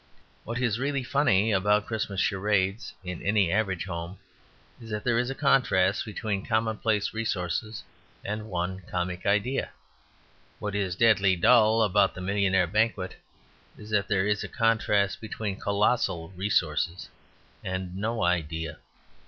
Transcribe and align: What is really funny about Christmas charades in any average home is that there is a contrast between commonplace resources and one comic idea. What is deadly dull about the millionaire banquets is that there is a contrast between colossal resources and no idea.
What 0.45 0.59
is 0.59 0.79
really 0.79 1.03
funny 1.03 1.51
about 1.51 1.85
Christmas 1.85 2.19
charades 2.19 2.95
in 3.03 3.21
any 3.21 3.51
average 3.51 3.85
home 3.85 4.17
is 4.81 4.89
that 4.89 5.03
there 5.03 5.19
is 5.19 5.29
a 5.29 5.35
contrast 5.35 6.05
between 6.05 6.43
commonplace 6.43 7.13
resources 7.13 7.83
and 8.25 8.49
one 8.49 8.81
comic 8.89 9.27
idea. 9.27 9.69
What 10.57 10.73
is 10.73 10.95
deadly 10.95 11.35
dull 11.35 11.83
about 11.83 12.15
the 12.15 12.21
millionaire 12.21 12.65
banquets 12.65 13.17
is 13.77 13.91
that 13.91 14.07
there 14.07 14.25
is 14.25 14.43
a 14.43 14.47
contrast 14.49 15.21
between 15.21 15.59
colossal 15.59 16.29
resources 16.29 17.09
and 17.63 17.95
no 17.95 18.23
idea. 18.23 18.79